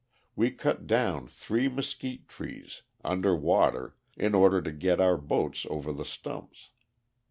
[0.35, 5.93] We cut down three mesquite trees, under water, in order to get our boats over
[5.93, 6.69] the stumps.